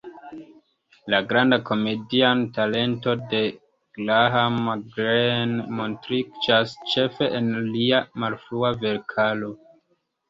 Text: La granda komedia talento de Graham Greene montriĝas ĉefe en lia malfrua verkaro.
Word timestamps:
La 1.13 1.17
granda 1.31 1.57
komedia 1.65 2.31
talento 2.55 3.13
de 3.33 3.41
Graham 3.99 4.57
Greene 4.95 5.69
montriĝas 5.81 6.75
ĉefe 6.95 7.29
en 7.41 7.53
lia 7.71 8.05
malfrua 8.25 8.77
verkaro. 8.89 9.57